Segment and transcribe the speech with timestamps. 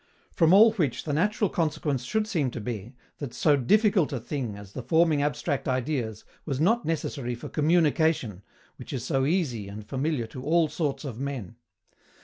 [0.31, 4.55] From all which the natural consequence should seem to be, that so DIFFICULT a thing
[4.57, 8.41] as the forming abstract ideas was not necessary for COMMUNICATION,
[8.77, 11.55] which is so EASY and familiar to ALL SORTS OF MEN.